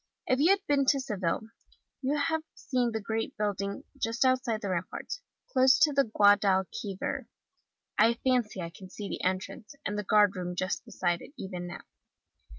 If 0.25 0.39
you 0.39 0.49
have 0.49 0.65
been 0.65 0.85
to 0.85 0.99
Seville 0.99 1.43
you 2.01 2.17
have 2.17 2.41
seen 2.55 2.91
the 2.91 2.99
great 2.99 3.37
building, 3.37 3.83
just 4.01 4.25
outside 4.25 4.61
the 4.61 4.69
ramparts, 4.71 5.21
close 5.53 5.77
to 5.77 5.93
the 5.93 6.05
Guadalquivir; 6.05 7.27
I 7.99 8.15
can 8.15 8.41
fancy 8.41 8.61
I 8.63 8.71
see 8.89 9.09
the 9.09 9.23
entrance, 9.23 9.75
and 9.85 9.99
the 9.99 10.03
guard 10.03 10.35
room 10.35 10.55
just 10.55 10.83
beside 10.85 11.21
it, 11.21 11.33
even 11.37 11.67
now. 11.67 11.81